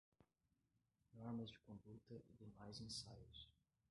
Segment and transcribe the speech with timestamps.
[1.13, 3.47] Normas de conduta e demais ensaios